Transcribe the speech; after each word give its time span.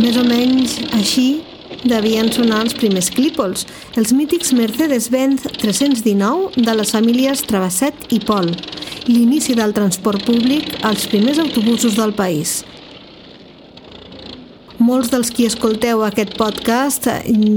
Més 0.00 0.16
o 0.16 0.22
menys 0.24 0.78
així 0.96 1.42
devien 1.84 2.30
sonar 2.32 2.62
els 2.64 2.72
primers 2.72 3.10
clípols, 3.12 3.66
els 4.00 4.14
mítics 4.16 4.54
Mercedes-Benz 4.56 5.44
319 5.60 6.62
de 6.64 6.74
les 6.78 6.92
famílies 6.94 7.42
Travesset 7.44 8.06
i 8.16 8.20
Pol, 8.24 8.48
l'inici 9.10 9.56
del 9.58 9.74
transport 9.76 10.24
públic 10.24 10.78
als 10.88 11.04
primers 11.10 11.42
autobusos 11.42 11.98
del 11.98 12.14
país. 12.16 12.62
Molts 14.80 15.12
dels 15.12 15.28
qui 15.36 15.44
escolteu 15.44 16.06
aquest 16.06 16.32
podcast 16.40 17.10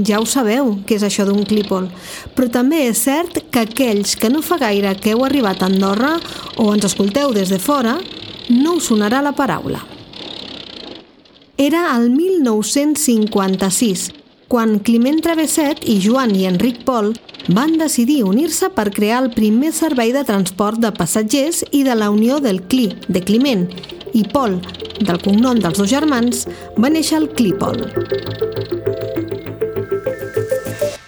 ja 0.04 0.20
ho 0.20 0.28
sabeu, 0.28 0.74
què 0.84 0.98
és 0.98 1.08
això 1.08 1.24
d'un 1.24 1.46
clípol, 1.48 1.88
però 2.36 2.50
també 2.60 2.82
és 2.90 3.06
cert 3.06 3.40
que 3.48 3.64
aquells 3.64 4.18
que 4.20 4.28
no 4.28 4.44
fa 4.44 4.60
gaire 4.60 4.92
que 5.00 5.16
heu 5.16 5.24
arribat 5.24 5.64
a 5.64 5.72
Andorra 5.72 6.18
o 6.60 6.68
ens 6.76 6.92
escolteu 6.92 7.32
des 7.32 7.48
de 7.48 7.62
fora, 7.62 7.96
no 8.52 8.76
us 8.76 8.92
sonarà 8.92 9.24
la 9.24 9.32
paraula. 9.32 9.93
Era 11.56 11.96
el 11.96 12.10
1956, 12.10 14.10
quan 14.48 14.80
Climent 14.80 15.20
Travesset 15.22 15.84
i 15.86 16.00
Joan 16.02 16.34
i 16.34 16.48
Enric 16.48 16.80
Pol 16.82 17.12
van 17.54 17.76
decidir 17.78 18.24
unir-se 18.26 18.72
per 18.74 18.90
crear 18.90 19.20
el 19.22 19.30
primer 19.30 19.70
servei 19.72 20.10
de 20.10 20.24
transport 20.26 20.82
de 20.82 20.90
passatgers 20.90 21.62
i 21.70 21.84
de 21.86 21.94
la 21.94 22.10
unió 22.10 22.40
del 22.42 22.58
CLI, 22.66 22.88
de 23.06 23.22
Climent, 23.22 23.68
i 24.14 24.24
Pol, 24.34 24.58
del 24.98 25.22
cognom 25.22 25.62
dels 25.62 25.78
dos 25.78 25.90
germans, 25.94 26.48
va 26.74 26.90
néixer 26.90 27.22
el 27.22 27.30
Clipol. 27.38 27.86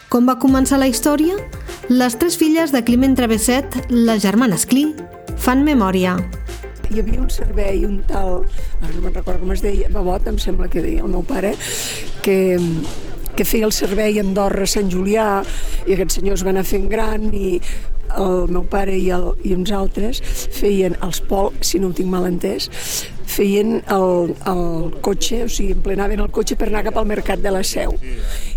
Com 0.09 0.30
va 0.30 0.38
començar 0.38 0.78
la 0.78 0.87
història? 0.87 1.34
Les 1.90 2.15
tres 2.23 2.38
filles 2.38 2.70
de 2.70 2.87
Climent 2.87 3.18
Travesset, 3.18 3.82
les 3.90 4.23
germanes 4.23 4.62
Cli, 4.70 4.92
fan 5.42 5.66
memòria. 5.66 6.20
Hi 6.90 7.00
havia 7.02 7.20
un 7.20 7.30
servei, 7.32 7.84
un 7.86 7.98
tal, 8.06 8.45
no 8.82 9.02
me'n 9.02 9.14
recordo 9.14 9.40
com 9.42 9.52
es 9.54 9.65
deia, 9.65 9.90
Babot, 9.92 10.29
em 10.30 10.38
sembla 10.42 10.68
que 10.70 10.84
deia 10.84 11.02
el 11.02 11.10
meu 11.10 11.24
pare, 11.26 11.54
que, 12.23 12.38
que 13.34 13.46
feia 13.48 13.66
el 13.66 13.74
servei 13.74 14.20
a 14.20 14.24
Andorra, 14.24 14.68
Sant 14.70 14.90
Julià, 14.93 15.43
i 15.87 15.96
aquests 15.96 16.20
senyors 16.20 16.46
van 16.46 16.56
anar 16.56 16.66
fent 16.68 16.88
gran 16.93 17.28
i 17.34 17.59
el 18.16 18.46
meu 18.54 18.65
pare 18.70 18.95
i, 18.95 19.10
el, 19.10 19.32
i 19.45 19.52
uns 19.56 19.73
altres 19.74 20.23
feien 20.54 20.96
els 21.02 21.20
pol, 21.26 21.52
si 21.60 21.82
no 21.82 21.90
ho 21.90 21.96
tinc 21.96 22.10
mal 22.12 22.28
entès, 22.28 22.70
feien 23.26 23.80
el, 23.93 24.32
el 24.48 24.65
cotxe, 25.04 25.43
o 25.45 25.50
sigui, 25.52 25.74
emplenaven 25.76 26.23
el 26.23 26.30
cotxe 26.32 26.56
per 26.56 26.71
anar 26.71 26.84
cap 26.87 27.00
al 27.00 27.09
mercat 27.10 27.43
de 27.43 27.52
la 27.52 27.65
Seu. 27.66 27.96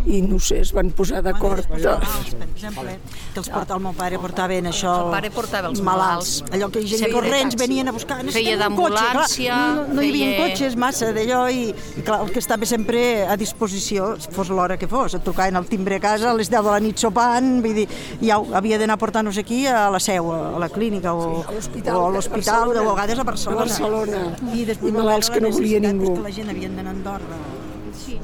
I 0.07 0.21
no 0.23 0.39
sé, 0.39 0.61
es 0.63 0.71
van 0.75 0.91
posar 0.95 1.21
d'acord. 1.25 1.65
Per 1.67 1.79
exemple, 1.79 2.95
que 3.33 3.41
els 3.41 3.49
porta, 3.51 3.75
el 3.75 3.83
meu 3.83 3.93
pare 3.97 4.19
portava 4.21 4.55
en 4.55 4.69
això... 4.71 4.93
El 5.05 5.13
pare 5.13 5.31
portava 5.33 5.69
els 5.71 5.81
malalts. 5.85 6.31
Allò 6.55 6.69
que 6.71 6.83
gent 6.87 7.11
corrents 7.13 7.57
venien 7.59 7.91
a 7.91 7.93
buscar... 7.95 8.21
Feia 8.31 8.55
d'ambulància... 8.59 9.57
No, 9.75 9.85
no 9.97 10.05
hi 10.05 10.11
havia 10.13 10.31
feia... 10.31 10.39
cotxes 10.45 10.77
massa 10.79 11.11
d'allò 11.15 11.43
i, 11.51 11.67
i 11.99 12.05
clar, 12.05 12.21
el 12.23 12.33
que 12.33 12.41
estava 12.41 12.69
sempre 12.69 13.03
a 13.27 13.35
disposició, 13.39 14.13
fos 14.35 14.53
l'hora 14.53 14.79
que 14.79 14.89
fos, 14.89 15.17
et 15.17 15.25
trucaven 15.25 15.59
al 15.59 15.67
timbre 15.69 15.99
a 15.99 16.03
casa 16.03 16.31
a 16.31 16.35
les 16.37 16.51
10 16.51 16.63
de 16.63 16.75
la 16.75 16.81
nit 16.83 17.05
sopant, 17.05 17.51
vull 17.65 17.81
dir, 17.81 17.87
ja 18.23 18.39
havia 18.59 18.79
d'anar 18.81 18.97
a 18.97 19.03
portar-nos 19.03 19.39
aquí 19.41 19.65
a 19.67 19.87
la 19.91 20.01
seu, 20.03 20.31
a 20.31 20.59
la 20.61 20.71
clínica 20.73 21.13
o, 21.13 21.43
sí, 21.59 21.83
o 21.85 22.01
a 22.05 22.09
l'hospital, 22.15 22.75
a 22.77 22.87
vegades 22.91 23.19
a 23.19 23.27
Barcelona. 23.27 23.61
A 23.61 23.67
Barcelona. 23.67 24.25
I, 24.53 24.65
després, 24.65 24.93
I 24.93 24.95
malalts 24.95 25.33
que 25.33 25.43
no 25.43 25.53
volia 25.55 25.83
ningú. 25.83 26.15
Que 26.17 26.29
la 26.29 26.37
gent 26.39 26.53
havia 26.55 26.71
d'anar 26.71 26.93
a 26.93 26.97
Andorra 26.97 27.58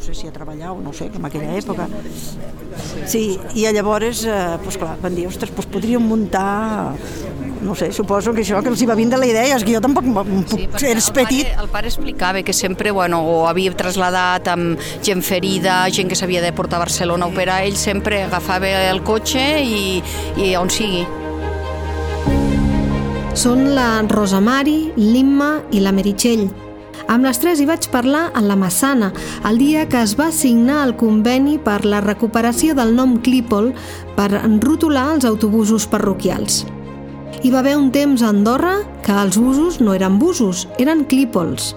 sé 0.05 0.13
si 0.13 0.29
a 0.29 0.33
treballar 0.33 0.71
o 0.75 0.81
no 0.81 0.93
sé, 0.93 1.09
que 1.09 1.17
en 1.17 1.25
aquella 1.25 1.57
època. 1.57 1.87
Sí, 3.09 3.39
i 3.55 3.65
llavors, 3.73 4.25
eh, 4.29 4.57
pues 4.63 4.77
clar, 4.77 4.95
van 5.01 5.15
dir, 5.17 5.27
ostres, 5.27 5.51
pues 5.55 5.67
podríem 5.67 6.03
muntar 6.03 6.93
no 7.65 7.73
sé, 7.73 7.91
suposo 7.91 8.31
que 8.31 8.43
això 8.43 8.61
que 8.61 8.69
els 8.69 8.81
hi 8.81 8.85
va 8.85 8.95
vindre 8.95 9.17
la 9.17 9.25
idea, 9.25 9.57
és 9.57 9.63
que 9.65 9.73
jo 9.73 9.81
tampoc 9.81 10.05
puc, 10.05 10.51
sí, 10.53 10.85
eres 10.87 11.09
el 11.09 11.15
petit. 11.17 11.49
Pare, 11.49 11.63
el 11.63 11.69
pare 11.73 11.89
explicava 11.89 12.43
que 12.45 12.53
sempre, 12.53 12.91
bueno, 12.93 13.23
ho 13.25 13.47
havia 13.49 13.73
traslladat 13.75 14.51
amb 14.53 14.85
gent 15.03 15.23
ferida, 15.25 15.81
gent 15.89 16.11
que 16.11 16.19
s'havia 16.19 16.43
de 16.45 16.53
portar 16.53 16.77
a 16.77 16.85
Barcelona 16.85 17.25
a 17.25 17.33
operar, 17.33 17.63
ell 17.65 17.79
sempre 17.79 18.21
agafava 18.27 18.69
el 18.91 19.01
cotxe 19.03 19.45
i, 19.65 20.03
i 20.37 20.53
on 20.59 20.69
sigui. 20.69 21.05
Són 23.35 23.65
la 23.75 23.89
Rosa 24.07 24.39
Mari, 24.39 24.93
l'Imma 24.95 25.57
i 25.75 25.81
la 25.83 25.91
Meritxell. 25.91 26.64
Amb 27.05 27.27
les 27.27 27.37
tres 27.37 27.59
hi 27.61 27.67
vaig 27.69 27.85
parlar 27.93 28.31
a 28.33 28.41
la 28.41 28.55
Massana, 28.57 29.11
el 29.45 29.59
dia 29.61 29.83
que 29.89 29.99
es 30.01 30.15
va 30.17 30.31
signar 30.33 30.79
el 30.87 30.95
conveni 30.97 31.59
per 31.61 31.83
la 31.85 32.01
recuperació 32.01 32.73
del 32.73 32.95
nom 32.97 33.19
Clípol 33.21 33.71
per 34.17 34.31
rotular 34.65 35.11
els 35.13 35.29
autobusos 35.29 35.85
parroquials. 35.91 36.63
Hi 37.43 37.53
va 37.53 37.61
haver 37.61 37.77
un 37.77 37.91
temps 37.93 38.23
a 38.25 38.33
Andorra 38.33 38.79
que 39.05 39.13
els 39.21 39.37
busos 39.37 39.77
no 39.81 39.93
eren 39.93 40.17
busos, 40.17 40.65
eren 40.81 41.05
clípols. 41.05 41.75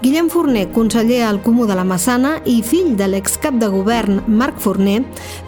Guillem 0.00 0.30
Forner, 0.32 0.70
conseller 0.72 1.26
al 1.28 1.42
Comú 1.44 1.66
de 1.68 1.74
la 1.76 1.82
Massana 1.84 2.38
i 2.48 2.62
fill 2.64 2.94
de 2.96 3.04
l'excap 3.04 3.58
de 3.60 3.66
govern 3.68 4.22
Marc 4.32 4.56
Forner, 4.56 5.02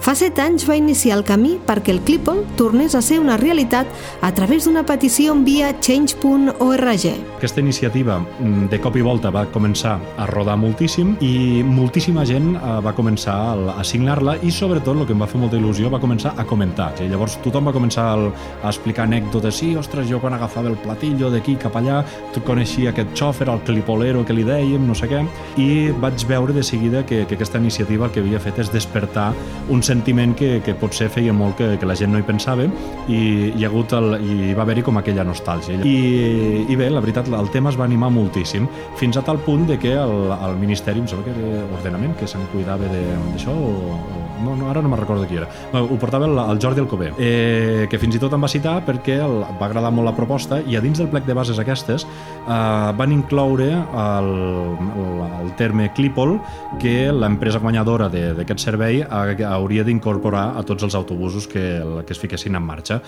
fa 0.04 0.12
set 0.12 0.36
anys 0.44 0.66
va 0.68 0.76
iniciar 0.76 1.16
el 1.16 1.22
camí 1.24 1.54
perquè 1.64 1.94
el 1.94 2.02
Clípol 2.04 2.42
tornés 2.58 2.92
a 2.92 3.00
ser 3.00 3.16
una 3.22 3.38
realitat 3.41 3.88
a 4.20 4.28
través 4.36 4.66
d'una 4.68 4.82
petició 4.84 5.32
en 5.32 5.46
via 5.46 5.70
change.org. 5.80 7.06
Aquesta 7.38 7.62
iniciativa 7.64 8.18
mm, 8.20 8.66
de 8.68 8.80
cop 8.84 8.98
i 9.00 9.04
volta 9.06 9.30
va 9.32 9.46
començar 9.54 9.94
a 10.20 10.26
rodar 10.28 10.58
moltíssim 10.60 11.14
i 11.24 11.62
moltíssima 11.64 12.26
gent 12.28 12.52
eh, 12.52 12.76
va 12.84 12.92
començar 12.92 13.38
a 13.72 13.86
signar-la 13.88 14.36
i 14.44 14.52
sobretot 14.52 15.00
el 15.00 15.08
que 15.08 15.16
em 15.16 15.24
va 15.24 15.30
fer 15.32 15.41
molta 15.41 15.56
il·lusió 15.56 15.88
va 15.88 16.02
començar 16.02 16.34
a 16.36 16.44
comentar. 16.44 16.91
I 17.00 17.08
llavors 17.08 17.38
tothom 17.41 17.72
va 17.72 17.72
començar 17.72 18.10
a 18.20 18.68
explicar 18.68 19.08
anècdotes. 19.08 19.62
Sí, 19.62 19.72
ostres, 19.80 20.10
jo 20.12 20.20
quan 20.20 20.36
agafava 20.36 20.68
el 20.68 20.76
platillo 20.84 21.32
d'aquí 21.32 21.56
cap 21.56 21.80
allà, 21.80 22.02
tu 22.36 22.44
coneixia 22.44 22.92
aquest 22.92 23.16
xòfer, 23.16 23.48
el 23.48 23.64
clipolero 23.64 24.26
que 24.28 24.36
li 24.36 24.41
dèiem, 24.47 24.86
no 24.86 24.97
sé 24.98 25.08
què, 25.10 25.22
i 25.60 25.69
vaig 26.03 26.26
veure 26.28 26.54
de 26.56 26.62
seguida 26.66 27.04
que, 27.06 27.22
que 27.26 27.36
aquesta 27.38 27.60
iniciativa 27.62 28.06
el 28.06 28.14
que 28.14 28.22
havia 28.22 28.41
fet 28.42 28.60
és 28.62 28.72
despertar 28.72 29.30
un 29.72 29.82
sentiment 29.82 30.34
que, 30.38 30.54
que 30.64 30.75
potser 30.78 31.08
feia 31.12 31.34
molt 31.36 31.58
que, 31.60 31.75
que 31.80 31.88
la 31.88 31.97
gent 31.98 32.12
no 32.12 32.20
hi 32.20 32.26
pensava 32.26 32.66
i 33.08 33.20
hi 33.53 33.64
ha 33.64 33.70
hagut 33.70 33.94
el, 33.97 34.16
i 34.22 34.53
va 34.56 34.66
haver-hi 34.66 34.84
com 34.86 34.98
aquella 35.00 35.25
nostàlgia. 35.26 35.80
I, 35.88 36.66
I 36.69 36.78
bé, 36.78 36.91
la 36.92 37.03
veritat, 37.04 37.30
el 37.32 37.50
tema 37.54 37.72
es 37.72 37.78
va 37.80 37.86
animar 37.88 38.12
moltíssim, 38.14 38.69
fins 39.00 39.19
a 39.19 39.25
tal 39.26 39.41
punt 39.47 39.66
de 39.70 39.78
que 39.82 39.94
el, 39.98 40.32
el 40.32 40.59
Ministeri, 40.60 41.03
em 41.03 41.09
sembla 41.10 41.28
que 41.28 41.36
era 41.38 41.64
Ordenament, 41.78 42.16
que 42.19 42.28
se'n 42.30 42.44
cuidava 42.53 42.88
d'això, 42.92 43.54
o, 43.54 43.72
o, 43.97 44.22
no, 44.42 44.56
no, 44.56 44.69
ara 44.70 44.82
no 44.82 44.91
me'n 44.91 45.00
recordo 45.00 45.26
qui 45.28 45.38
era. 45.38 45.48
Bé, 45.72 45.80
ho 45.80 45.98
portava 46.00 46.26
el, 46.28 46.36
el 46.42 46.60
Jordi 46.62 46.82
Alcover, 46.82 47.12
eh, 47.19 47.86
que 47.91 48.00
fins 48.03 48.19
i 48.19 48.22
tot 48.22 48.34
em 48.34 48.42
va 48.42 48.50
citar 48.50 48.78
perquè 48.86 49.19
el, 49.24 49.41
va 49.60 49.69
agradar 49.69 49.92
molt 49.94 50.10
la 50.10 50.14
proposta 50.16 50.60
i 50.66 50.76
a 50.76 50.82
dins 50.84 51.00
del 51.00 51.10
plec 51.12 51.26
de 51.28 51.36
bases 51.38 51.60
aquestes 51.62 52.06
eh, 52.06 52.91
van 52.98 53.14
incloure 53.14 53.70
el, 53.72 54.31
el, 54.32 55.22
el 55.43 55.54
terme 55.60 55.91
Clípol 55.94 56.38
que 56.81 57.12
l'empresa 57.12 57.60
guanyadora 57.62 58.09
d'aquest 58.12 58.65
servei 58.65 59.03
hauria 59.04 59.84
d'incorporar 59.84 60.53
a 60.56 60.66
tots 60.66 60.88
els 60.88 60.97
autobusos 60.98 61.47
que, 61.47 61.65
que 62.06 62.16
es 62.16 62.20
fiquessin 62.20 62.56
en 62.59 62.66
marxa. 62.66 63.00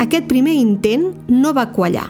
Aquest 0.00 0.28
primer 0.30 0.56
intent 0.58 1.10
no 1.28 1.54
va 1.56 1.70
quallar, 1.74 2.08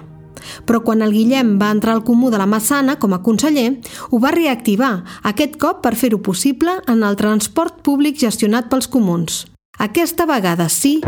però 0.65 0.83
quan 0.85 1.03
el 1.03 1.13
Guillem 1.15 1.57
va 1.61 1.73
entrar 1.75 1.95
al 1.95 2.05
Comú 2.05 2.31
de 2.31 2.39
la 2.41 2.47
Massana 2.47 2.99
com 3.01 3.15
a 3.15 3.23
conseller, 3.23 3.81
ho 4.11 4.21
va 4.21 4.35
reactivar, 4.35 4.95
aquest 5.23 5.59
cop 5.61 5.83
per 5.85 5.95
fer-ho 5.99 6.21
possible 6.23 6.79
en 6.89 7.03
el 7.03 7.19
transport 7.21 7.83
públic 7.87 8.21
gestionat 8.21 8.71
pels 8.71 8.89
comuns. 8.89 9.45
Aquesta 9.79 10.27
vegada 10.27 10.69
sí, 10.71 11.01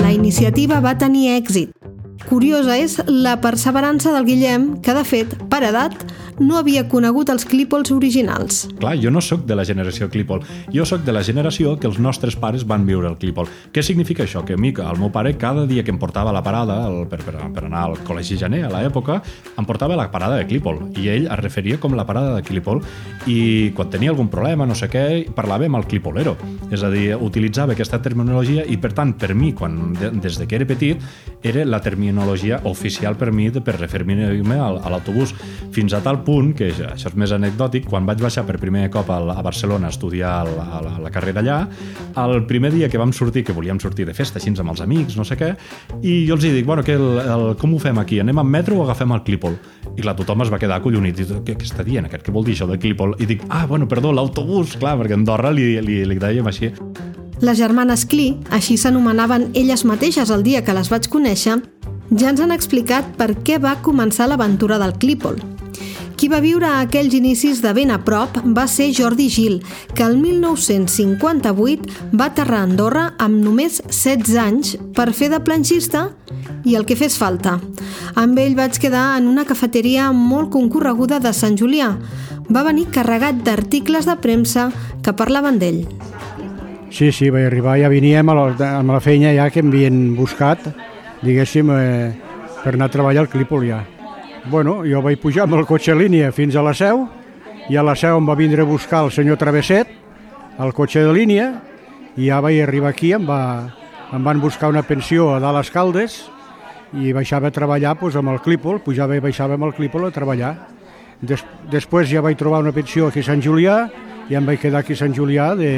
la 0.00 0.12
iniciativa 0.12 0.80
va 0.82 0.98
tenir 0.98 1.36
èxit. 1.36 1.70
Curiosa 2.24 2.76
és 2.80 2.96
la 3.06 3.36
perseverança 3.42 4.12
del 4.14 4.24
Guillem, 4.26 4.68
que 4.82 4.94
de 4.96 5.04
fet, 5.04 5.34
per 5.52 5.60
edat, 5.68 5.94
no 6.40 6.58
havia 6.58 6.86
conegut 6.88 7.30
els 7.32 7.44
clípols 7.48 7.92
originals. 7.94 8.64
Clar, 8.80 8.94
jo 9.00 9.12
no 9.14 9.22
sóc 9.24 9.44
de 9.46 9.56
la 9.56 9.64
generació 9.64 10.08
clípol, 10.10 10.42
jo 10.74 10.86
sóc 10.88 11.04
de 11.06 11.14
la 11.14 11.22
generació 11.26 11.76
que 11.78 11.88
els 11.90 12.00
nostres 12.02 12.36
pares 12.40 12.66
van 12.66 12.86
viure 12.86 13.08
el 13.10 13.18
clípol. 13.20 13.48
Què 13.72 13.82
significa 13.82 14.24
això? 14.24 14.44
Que 14.44 14.58
a 14.58 14.60
mi, 14.60 14.72
el 14.74 15.00
meu 15.00 15.12
pare, 15.14 15.34
cada 15.38 15.66
dia 15.70 15.84
que 15.84 15.92
em 15.94 15.98
portava 16.00 16.30
a 16.30 16.36
la 16.36 16.42
parada 16.42 16.80
el, 16.88 17.04
per, 17.10 17.20
per, 17.24 17.36
per 17.54 17.66
anar 17.66 17.84
al 17.88 17.98
col·legi 18.06 18.38
Janer, 18.40 18.64
a 18.66 18.72
l'època, 18.72 19.20
em 19.58 19.68
portava 19.68 19.94
a 19.94 20.00
la 20.00 20.08
parada 20.10 20.40
de 20.40 20.48
clípol, 20.50 20.80
i 20.98 21.08
ell 21.12 21.28
es 21.28 21.40
referia 21.40 21.78
com 21.80 21.94
la 21.94 22.06
parada 22.08 22.34
de 22.36 22.42
clípol, 22.46 22.82
i 23.30 23.70
quan 23.76 23.92
tenia 23.92 24.12
algun 24.12 24.30
problema, 24.32 24.66
no 24.66 24.76
sé 24.78 24.90
què, 24.90 25.04
parlava 25.34 25.68
amb 25.68 25.78
el 25.78 25.88
clípolero. 25.90 26.34
És 26.74 26.82
a 26.82 26.90
dir, 26.92 27.14
utilitzava 27.14 27.76
aquesta 27.76 28.00
terminologia 28.02 28.64
i, 28.66 28.78
per 28.80 28.92
tant, 28.96 29.14
per 29.18 29.34
mi, 29.38 29.52
quan, 29.56 29.94
des 29.94 30.38
de 30.40 30.48
que 30.48 30.58
era 30.58 30.68
petit, 30.68 31.00
era 31.44 31.64
la 31.68 31.80
terminologia 31.84 32.60
oficial 32.64 33.18
per 33.20 33.30
mi 33.32 33.50
de, 33.52 33.62
per 33.64 33.76
referir-me 33.78 34.58
a 34.58 34.90
l'autobús. 34.90 35.34
Fins 35.74 35.94
a 35.94 36.02
tal 36.04 36.23
punt, 36.24 36.52
que 36.56 36.70
això 36.72 37.10
és 37.10 37.16
més 37.20 37.32
anecdòtic, 37.34 37.86
quan 37.90 38.06
vaig 38.08 38.22
baixar 38.24 38.44
per 38.48 38.58
primer 38.62 38.88
cop 38.92 39.10
a, 39.12 39.20
a 39.34 39.42
Barcelona 39.44 39.88
a 39.90 39.94
estudiar 39.94 40.34
la, 40.48 40.66
a 40.80 40.82
la 41.04 41.12
carrera 41.14 41.42
allà, 41.44 41.58
el 42.24 42.44
primer 42.48 42.72
dia 42.74 42.88
que 42.90 43.00
vam 43.00 43.12
sortir, 43.12 43.44
que 43.44 43.54
volíem 43.56 43.80
sortir 43.82 44.06
de 44.08 44.14
festa 44.16 44.40
així 44.40 44.52
amb 44.54 44.72
els 44.74 44.82
amics, 44.84 45.16
no 45.18 45.24
sé 45.28 45.38
què, 45.40 45.52
i 46.02 46.24
jo 46.28 46.38
els 46.38 46.46
dic, 46.46 46.64
bueno, 46.66 46.84
que 46.84 46.96
el, 46.98 47.06
el, 47.22 47.46
com 47.60 47.74
ho 47.74 47.80
fem 47.82 47.98
aquí? 48.02 48.20
Anem 48.22 48.42
amb 48.42 48.56
metro 48.56 48.80
o 48.80 48.84
agafem 48.84 49.12
el 49.16 49.24
Clípol? 49.26 49.56
I 49.94 50.02
clar, 50.02 50.16
tothom 50.18 50.44
es 50.44 50.52
va 50.52 50.60
quedar 50.62 50.80
acollonit. 50.80 51.20
I, 51.20 51.28
què, 51.46 51.56
què 51.60 51.68
està 51.68 51.86
dient 51.86 52.08
aquest? 52.08 52.26
Què 52.26 52.34
vol 52.34 52.46
dir 52.46 52.56
això 52.56 52.68
de 52.70 52.78
Clípol? 52.80 53.16
I 53.20 53.28
dic, 53.30 53.44
ah, 53.48 53.64
bueno, 53.70 53.88
perdó, 53.90 54.12
l'autobús, 54.14 54.76
clar, 54.80 54.96
perquè 55.00 55.16
a 55.16 55.20
Andorra 55.20 55.52
li, 55.54 55.74
li, 55.84 56.02
li 56.08 56.20
dèiem 56.20 56.50
així. 56.50 56.72
Les 57.44 57.58
germanes 57.58 58.06
Cli, 58.08 58.28
així 58.54 58.76
s'anomenaven 58.80 59.50
elles 59.58 59.82
mateixes 59.84 60.30
el 60.30 60.44
dia 60.46 60.62
que 60.64 60.76
les 60.76 60.88
vaig 60.92 61.10
conèixer, 61.12 61.58
ja 62.14 62.30
ens 62.30 62.40
han 62.40 62.54
explicat 62.54 63.16
per 63.18 63.32
què 63.46 63.58
va 63.60 63.76
començar 63.82 64.28
l'aventura 64.30 64.78
del 64.80 64.94
Clípol. 65.02 65.40
Qui 66.24 66.30
va 66.32 66.38
viure 66.40 66.64
aquells 66.80 67.12
inicis 67.12 67.58
de 67.60 67.68
ben 67.76 67.90
a 67.92 67.98
prop 68.00 68.38
va 68.56 68.62
ser 68.64 68.86
Jordi 68.96 69.26
Gil, 69.28 69.58
que 69.92 70.06
el 70.06 70.14
1958 70.16 72.16
va 72.16 72.30
aterrar 72.30 72.62
a 72.62 72.64
Andorra 72.64 73.02
amb 73.20 73.42
només 73.44 73.76
16 73.90 74.38
anys 74.40 74.70
per 74.96 75.10
fer 75.12 75.28
de 75.34 75.42
planxista 75.44 76.06
i 76.64 76.78
el 76.80 76.88
que 76.88 76.96
fes 76.96 77.18
falta. 77.20 77.58
Amb 78.16 78.40
ell 78.40 78.56
vaig 78.56 78.80
quedar 78.80 79.18
en 79.18 79.28
una 79.28 79.44
cafeteria 79.44 80.08
molt 80.16 80.48
concorreguda 80.56 81.20
de 81.20 81.36
Sant 81.36 81.60
Julià. 81.60 81.92
Va 82.48 82.64
venir 82.72 82.88
carregat 82.88 83.44
d'articles 83.44 84.08
de 84.08 84.16
premsa 84.16 84.70
que 85.04 85.12
parlaven 85.12 85.60
d'ell. 85.60 85.82
Sí, 86.88 87.12
sí, 87.12 87.28
vaig 87.28 87.52
arribar, 87.52 87.76
ja 87.84 87.92
veníem 87.92 88.32
a 88.32 88.42
la 88.80 89.04
feina 89.04 89.36
ja 89.36 89.52
que 89.52 89.60
em 89.60 89.68
havien 89.68 90.06
buscat, 90.16 90.72
diguéssim, 91.20 91.76
eh, 91.76 92.14
per 92.64 92.78
anar 92.78 92.88
a 92.88 92.96
treballar 92.96 93.28
al 93.28 93.28
Clípol 93.28 93.68
ja. 93.68 93.84
Bueno, 94.46 94.82
jo 94.84 95.00
vaig 95.00 95.16
pujar 95.22 95.46
amb 95.46 95.56
el 95.56 95.64
cotxe 95.64 95.94
a 95.94 95.96
línia 95.96 96.28
fins 96.36 96.52
a 96.52 96.62
la 96.62 96.74
Seu, 96.76 97.06
i 97.72 97.78
a 97.80 97.82
la 97.86 97.94
Seu 97.96 98.18
em 98.18 98.26
va 98.28 98.34
vindre 98.36 98.60
a 98.60 98.68
buscar 98.68 99.00
el 99.06 99.12
senyor 99.14 99.38
Travesset, 99.40 99.88
el 100.60 100.72
cotxe 100.76 101.00
de 101.00 101.14
línia, 101.16 101.46
i 102.20 102.28
ja 102.28 102.42
vaig 102.44 102.60
arribar 102.60 102.90
aquí, 102.92 103.14
em, 103.16 103.24
va, 103.24 103.72
em 104.12 104.26
van 104.26 104.42
buscar 104.42 104.68
una 104.68 104.82
pensió 104.84 105.30
a 105.32 105.38
dalt 105.40 105.56
les 105.56 105.72
Caldes, 105.72 106.18
i 106.92 107.14
baixava 107.16 107.48
a 107.48 107.56
treballar 107.56 107.94
doncs, 107.96 108.18
amb 108.20 108.34
el 108.34 108.42
Clípol, 108.44 108.82
pujava 108.84 109.16
i 109.16 109.24
baixava 109.24 109.56
amb 109.56 109.64
el 109.70 109.72
Clípol 109.78 110.04
a 110.04 110.12
treballar. 110.12 110.52
Des, 111.24 111.40
després 111.72 112.10
ja 112.12 112.20
vaig 112.20 112.36
trobar 112.36 112.60
una 112.60 112.74
pensió 112.76 113.08
aquí 113.08 113.24
a 113.24 113.30
Sant 113.30 113.40
Julià 113.40 113.78
i 114.28 114.36
em 114.36 114.44
vaig 114.44 114.60
quedar 114.60 114.84
aquí 114.84 114.92
a 114.92 115.00
Sant 115.06 115.16
Julià 115.16 115.54
de, 115.56 115.72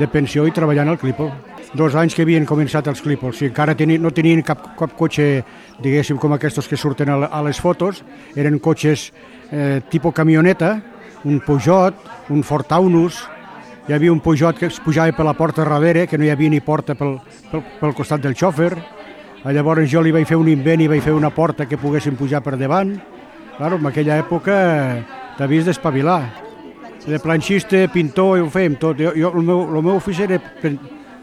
de 0.00 0.08
pensió 0.08 0.48
i 0.48 0.56
treballant 0.56 0.88
al 0.88 0.98
Clípol. 0.98 1.30
Dos 1.74 1.94
anys 1.98 2.14
que 2.14 2.22
havien 2.22 2.46
començat 2.46 2.86
els 2.86 3.02
Clípols, 3.02 3.40
si 3.40 3.48
encara 3.50 3.74
teni, 3.76 3.98
no 3.98 4.12
tenien 4.14 4.42
cap, 4.46 4.62
cap 4.78 4.92
cotxe, 4.96 5.42
diguéssim, 5.82 6.18
com 6.22 6.36
aquests 6.36 6.68
que 6.68 6.78
surten 6.78 7.10
a, 7.10 7.40
les 7.42 7.60
fotos, 7.60 8.04
eren 8.36 8.60
cotxes 8.62 9.10
eh, 9.50 9.80
tipus 9.90 10.14
camioneta, 10.14 10.76
un 11.24 11.40
Peugeot, 11.40 11.98
un 12.30 12.44
Ford 12.46 12.68
Taunus, 12.70 13.24
hi 13.88 13.94
havia 13.94 14.12
un 14.14 14.22
Peugeot 14.22 14.58
que 14.58 14.70
es 14.70 14.78
pujava 14.80 15.12
per 15.12 15.26
la 15.26 15.34
porta 15.34 15.64
darrere, 15.66 16.06
que 16.06 16.18
no 16.18 16.24
hi 16.24 16.30
havia 16.30 16.54
ni 16.54 16.62
porta 16.62 16.94
pel, 16.94 17.18
pel, 17.50 17.64
pel 17.80 17.94
costat 17.98 18.22
del 18.22 18.38
xòfer, 18.38 18.72
Llavors 19.52 19.86
jo 19.86 20.00
li 20.02 20.10
vaig 20.10 20.26
fer 20.26 20.38
un 20.40 20.48
invent 20.50 20.80
i 20.82 20.88
vaig 20.90 21.04
fer 21.04 21.12
una 21.14 21.30
porta 21.30 21.68
que 21.70 21.78
poguessin 21.78 22.16
pujar 22.18 22.40
per 22.42 22.56
davant. 22.58 22.96
Claro, 23.56 23.78
en 23.78 23.86
aquella 23.86 24.18
època 24.18 24.56
t'havies 25.38 25.68
d'espavilar. 25.68 26.20
De 27.06 27.20
planxista, 27.22 27.84
pintor, 27.92 28.40
ho 28.42 28.48
fèiem 28.50 28.74
tot. 28.80 28.98
Jo, 28.98 29.12
jo, 29.14 29.30
el, 29.30 29.46
meu, 29.46 29.62
el 29.68 29.84
meu 29.86 30.00
ofici 30.00 30.24
era 30.26 30.40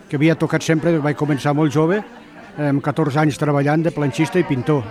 que 0.10 0.18
havia 0.20 0.36
tocat 0.40 0.64
sempre, 0.64 0.98
vaig 1.04 1.18
començar 1.18 1.54
molt 1.58 1.74
jove, 1.74 2.02
amb 2.58 2.84
14 2.84 3.20
anys 3.24 3.40
treballant 3.42 3.84
de 3.84 3.92
planxista 3.92 4.40
i 4.40 4.48
pintor. 4.48 4.84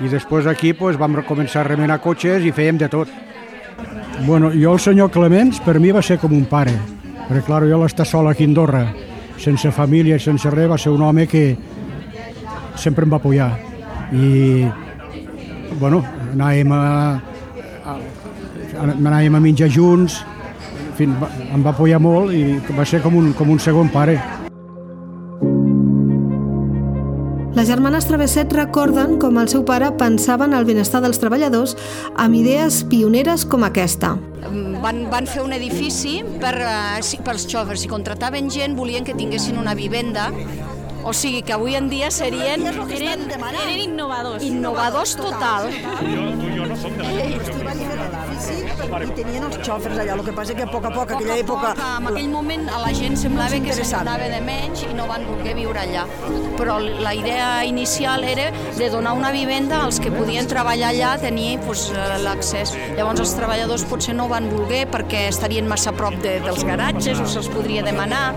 I 0.00 0.08
després 0.08 0.46
aquí 0.46 0.72
pues, 0.72 0.96
vam 0.98 1.16
començar 1.26 1.64
a 1.64 1.68
remenar 1.68 2.00
cotxes 2.00 2.44
i 2.46 2.54
fèiem 2.54 2.78
de 2.78 2.88
tot. 2.88 3.10
Bueno, 4.26 4.50
jo 4.54 4.72
el 4.74 4.80
senyor 4.82 5.10
Clements 5.14 5.60
per 5.62 5.78
mi 5.78 5.92
va 5.94 6.02
ser 6.02 6.18
com 6.18 6.32
un 6.34 6.46
pare, 6.50 6.74
perquè 7.28 7.44
clar, 7.46 7.64
jo 7.70 7.78
l'estar 7.82 8.06
sol 8.06 8.28
aquí 8.30 8.46
a 8.46 8.50
Andorra, 8.50 8.84
sense 9.38 9.70
família, 9.70 10.18
sense 10.18 10.50
res, 10.50 10.70
va 10.70 10.78
ser 10.78 10.90
un 10.90 11.02
home 11.02 11.26
que, 11.30 11.44
sempre 12.78 13.04
em 13.04 13.12
va 13.12 13.18
apoyar 13.18 13.50
i 14.14 14.64
bueno, 15.78 16.00
anàvem 16.32 16.72
a, 16.72 16.82
anàvem 18.78 19.38
a 19.38 19.40
menjar 19.42 19.70
junts 19.72 20.20
en 20.88 20.94
fi, 20.98 21.06
em 21.54 21.62
va 21.62 21.70
apoyar 21.70 22.00
molt 22.02 22.34
i 22.34 22.58
va 22.76 22.86
ser 22.86 23.02
com 23.04 23.16
un, 23.18 23.32
com 23.38 23.50
un 23.50 23.60
segon 23.62 23.90
pare. 23.92 24.18
Les 27.58 27.66
germanes 27.66 28.06
Travesset 28.06 28.52
recorden 28.54 29.16
com 29.18 29.38
el 29.40 29.48
seu 29.50 29.64
pare 29.66 29.88
pensava 29.98 30.46
en 30.46 30.54
el 30.54 30.66
benestar 30.68 31.00
dels 31.02 31.18
treballadors 31.18 31.74
amb 32.14 32.38
idees 32.38 32.84
pioneres 32.86 33.42
com 33.50 33.66
aquesta. 33.66 34.12
Van, 34.82 35.00
van 35.10 35.26
fer 35.26 35.42
un 35.42 35.56
edifici 35.56 36.20
per, 36.38 36.54
uh, 36.62 37.22
pels 37.26 37.48
xòfers 37.50 37.82
i 37.82 37.90
contractaven 37.90 38.50
gent, 38.54 38.76
volien 38.78 39.02
que 39.06 39.16
tinguessin 39.18 39.58
una 39.58 39.74
vivenda 39.74 40.28
o 41.02 41.12
sigui 41.12 41.42
que 41.42 41.54
avui 41.54 41.74
en 41.74 41.88
dia 41.88 42.10
serien... 42.10 42.66
Eren, 42.66 43.26
eren 43.30 43.78
innovadors. 43.80 44.42
Innovadors 44.44 45.16
total. 45.16 45.70
Tu 45.72 46.57
no 46.78 46.82
som 46.82 46.92
de 46.98 47.04
I 48.98 49.14
tenien 49.14 49.44
els 49.46 49.58
xòfers 49.66 49.98
allà, 49.98 50.14
el 50.14 50.22
que 50.26 50.32
passa 50.34 50.54
que 50.56 50.64
a 50.64 50.70
poc 50.70 50.84
a 50.86 50.90
poc, 50.94 51.12
aquella 51.14 51.34
a 51.34 51.42
època... 51.42 51.72
Poc, 51.76 51.82
en 52.00 52.08
aquell 52.12 52.30
moment 52.32 52.68
a 52.72 52.80
la 52.82 52.92
gent 52.96 53.16
semblava 53.18 53.58
que 53.64 53.74
se'n 53.76 53.94
anava 54.00 54.28
de 54.32 54.38
menys 54.44 54.84
i 54.86 54.92
no 54.96 55.08
van 55.10 55.26
voler 55.28 55.54
viure 55.58 55.82
allà. 55.82 56.04
Però 56.58 56.78
la 56.78 57.14
idea 57.16 57.48
inicial 57.68 58.24
era 58.26 58.48
de 58.78 58.90
donar 58.92 59.14
una 59.18 59.32
vivenda 59.34 59.82
als 59.84 60.00
que 60.02 60.12
podien 60.14 60.48
treballar 60.50 60.92
allà, 60.94 61.16
tenir 61.22 61.58
pues, 61.66 61.88
l'accés. 62.24 62.74
Llavors 62.96 63.24
els 63.26 63.34
treballadors 63.38 63.86
potser 63.90 64.16
no 64.18 64.28
van 64.30 64.48
voler 64.52 64.86
perquè 64.90 65.26
estarien 65.32 65.68
massa 65.68 65.92
a 65.92 65.98
prop 65.98 66.16
de, 66.24 66.38
dels 66.46 66.64
garatges 66.66 67.20
o 67.22 67.28
se'ls 67.28 67.50
podria 67.52 67.84
demanar. 67.86 68.32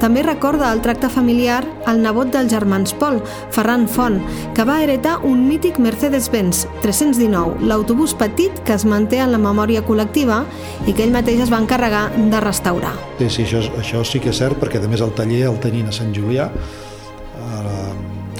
També 0.00 0.22
recorda 0.24 0.70
el 0.72 0.80
tracte 0.80 1.10
familiar 1.12 1.60
al 1.84 1.98
nebot 2.00 2.30
dels 2.32 2.48
germans 2.48 2.94
Pol, 2.96 3.18
Ferran 3.52 3.84
Font, 3.84 4.16
que 4.56 4.64
va 4.64 4.78
heretar 4.80 5.18
un 5.28 5.42
mític 5.44 5.76
Mercedes-Benz 5.76 6.62
319, 6.80 7.66
l'autobús 7.68 8.14
petit 8.16 8.62
que 8.64 8.72
es 8.78 8.86
manté 8.88 9.20
en 9.20 9.34
la 9.34 9.40
memòria 9.42 9.82
col·lectiva 9.84 10.40
i 10.88 10.94
que 10.94 11.04
ell 11.04 11.12
mateix 11.12 11.44
es 11.44 11.52
va 11.52 11.60
encarregar 11.60 12.06
de 12.16 12.40
restaurar. 12.40 12.94
Sí, 13.18 13.28
sí, 13.28 13.44
això, 13.44 13.60
això 13.82 14.00
sí 14.08 14.22
que 14.24 14.32
és 14.32 14.40
cert, 14.40 14.56
perquè 14.62 14.80
a 14.80 14.88
més 14.88 15.04
el 15.04 15.12
taller 15.18 15.42
el 15.50 15.60
tenien 15.60 15.92
a 15.92 15.92
Sant 15.92 16.16
Julià, 16.16 16.48
a, 16.48 17.76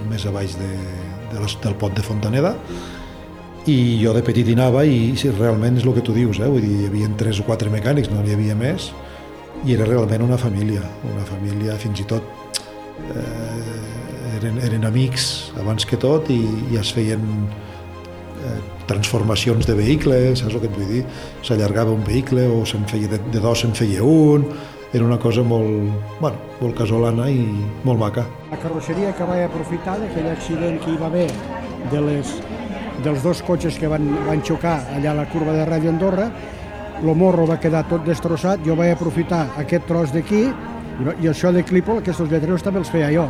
més 0.09 0.25
a 0.25 0.33
baix 0.33 0.57
de, 0.57 0.71
de 1.35 1.45
les, 1.45 1.59
del 1.61 1.77
pot 1.77 1.93
de 1.93 2.07
Fontaneda, 2.07 2.55
i 3.69 4.01
jo 4.01 4.17
de 4.17 4.25
petit 4.25 4.49
hi 4.49 4.57
anava 4.57 4.87
i 4.89 5.13
sí, 5.21 5.29
realment 5.37 5.77
és 5.77 5.85
el 5.85 5.93
que 5.93 6.09
tu 6.09 6.17
dius, 6.17 6.41
eh? 6.41 6.49
vull 6.49 6.65
dir, 6.65 6.87
hi 6.87 6.89
havia 6.89 7.13
tres 7.21 7.45
o 7.45 7.45
quatre 7.45 7.69
mecànics, 7.69 8.09
no 8.09 8.25
n'hi 8.25 8.33
havia 8.33 8.57
més, 8.57 8.89
i 9.65 9.75
era 9.77 9.87
realment 9.89 10.25
una 10.25 10.39
família, 10.41 10.83
una 11.11 11.25
família 11.29 11.77
fins 11.81 12.01
i 12.01 12.07
tot 12.09 12.25
eh, 13.15 14.37
eren, 14.39 14.61
eren 14.65 14.87
amics 14.89 15.53
abans 15.61 15.87
que 15.87 15.99
tot 16.01 16.31
i, 16.33 16.41
i 16.73 16.81
es 16.81 16.93
feien 16.97 17.23
eh, 18.41 18.59
transformacions 18.91 19.69
de 19.69 19.77
vehicles, 19.79 20.41
saps 20.41 20.57
el 20.57 20.65
que 20.65 20.71
et 20.71 20.77
vull 20.77 20.93
dir? 20.97 21.05
S'allargava 21.47 21.95
un 21.95 22.05
vehicle 22.07 22.47
o 22.51 22.63
se'n 22.67 22.87
feia 22.91 23.11
de, 23.13 23.21
de 23.31 23.43
dos 23.43 23.63
se'n 23.63 23.77
feia 23.77 24.05
un, 24.07 24.47
era 24.93 25.05
una 25.05 25.19
cosa 25.23 25.43
molt, 25.47 25.93
bueno, 26.19 26.39
molt 26.61 26.79
casolana 26.79 27.29
i 27.31 27.45
molt 27.87 28.01
maca. 28.01 28.25
La 28.51 28.59
carrosseria 28.59 29.13
que 29.15 29.29
vaig 29.29 29.45
aprofitar 29.45 29.99
d'aquell 30.01 30.31
accident 30.33 30.81
que 30.83 30.95
hi 30.95 30.99
va 30.99 31.07
haver 31.13 31.29
de 31.93 32.01
les, 32.09 32.33
dels 33.05 33.23
dos 33.23 33.43
cotxes 33.47 33.79
que 33.79 33.91
van, 33.91 34.09
van 34.27 34.43
xocar 34.43 34.81
allà 34.97 35.13
a 35.13 35.21
la 35.21 35.29
curva 35.31 35.55
de 35.55 35.69
Ràdio 35.69 35.93
Andorra, 35.95 36.27
el 37.01 37.17
morro 37.17 37.47
va 37.49 37.57
quedar 37.61 37.87
tot 37.89 38.05
destrossat, 38.05 38.61
jo 38.67 38.77
vaig 38.77 38.93
aprofitar 38.93 39.47
aquest 39.61 39.87
tros 39.89 40.13
d'aquí 40.13 40.43
i, 40.45 41.07
i 41.25 41.31
això 41.31 41.53
de 41.53 41.65
clípol, 41.65 42.01
aquests 42.01 42.29
lletreros 42.29 42.65
també 42.67 42.83
els 42.83 42.93
feia 42.93 43.09
jo. 43.15 43.25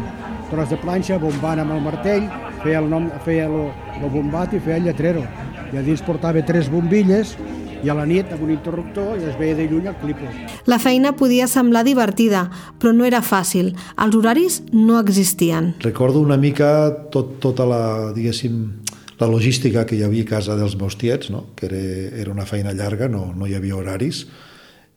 Tros 0.51 0.73
de 0.73 0.79
planxa, 0.83 1.21
bombant 1.23 1.63
amb 1.63 1.77
el 1.77 1.85
martell, 1.85 2.27
feia 2.65 2.81
el 2.83 2.91
nom, 2.91 3.07
feia 3.25 3.47
el, 3.47 3.71
el 4.01 4.11
bombat 4.11 4.57
i 4.57 4.63
feia 4.65 4.81
el 4.81 4.91
lletrero. 4.91 5.23
I 5.71 5.79
a 5.79 5.85
dins 5.87 6.03
portava 6.03 6.43
tres 6.43 6.67
bombilles 6.73 7.37
i 7.81 7.89
a 7.89 7.95
la 7.97 8.05
nit 8.09 8.29
amb 8.35 8.43
un 8.45 8.53
interruptor 8.53 9.21
i 9.21 9.29
es 9.31 9.37
veia 9.41 9.57
de 9.57 9.67
lluny 9.71 9.89
el 9.89 9.97
clípol. 10.03 10.29
La 10.69 10.81
feina 10.83 11.15
podia 11.17 11.47
semblar 11.49 11.85
divertida, 11.87 12.49
però 12.81 12.93
no 12.97 13.07
era 13.09 13.23
fàcil. 13.25 13.73
Els 13.97 14.17
horaris 14.19 14.61
no 14.73 14.99
existien. 15.01 15.75
Recordo 15.85 16.21
una 16.21 16.37
mica 16.41 16.91
tot, 17.15 17.39
tota 17.41 17.67
la, 17.69 17.83
diguéssim, 18.17 18.80
la 19.21 19.29
logística 19.29 19.85
que 19.87 19.99
hi 19.99 20.05
havia 20.07 20.25
a 20.25 20.31
casa 20.35 20.57
dels 20.57 20.77
meus 20.81 20.97
tiets, 20.97 21.31
no? 21.31 21.47
que 21.57 21.69
era, 21.69 21.81
era 22.23 22.33
una 22.33 22.47
feina 22.49 22.73
llarga, 22.73 23.09
no, 23.09 23.31
no 23.37 23.47
hi 23.47 23.55
havia 23.59 23.77
horaris, 23.77 24.25